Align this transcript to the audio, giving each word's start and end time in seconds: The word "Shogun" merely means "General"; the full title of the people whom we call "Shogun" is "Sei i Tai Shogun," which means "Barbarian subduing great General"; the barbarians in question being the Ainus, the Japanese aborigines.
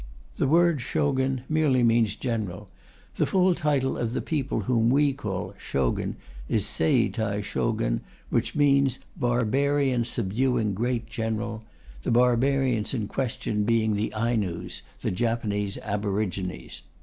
The 0.37 0.47
word 0.47 0.81
"Shogun" 0.81 1.43
merely 1.47 1.83
means 1.83 2.15
"General"; 2.15 2.67
the 3.17 3.27
full 3.27 3.53
title 3.53 3.99
of 3.99 4.13
the 4.13 4.21
people 4.23 4.61
whom 4.61 4.89
we 4.89 5.13
call 5.13 5.53
"Shogun" 5.59 6.15
is 6.49 6.65
"Sei 6.65 7.05
i 7.05 7.07
Tai 7.09 7.41
Shogun," 7.41 8.01
which 8.31 8.55
means 8.55 8.97
"Barbarian 9.15 10.03
subduing 10.03 10.73
great 10.73 11.05
General"; 11.05 11.61
the 12.01 12.09
barbarians 12.09 12.95
in 12.95 13.07
question 13.07 13.63
being 13.63 13.93
the 13.95 14.11
Ainus, 14.17 14.81
the 15.01 15.11
Japanese 15.11 15.77
aborigines. 15.83 16.81